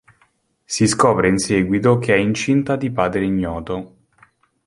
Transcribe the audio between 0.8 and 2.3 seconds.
scopre in seguito che è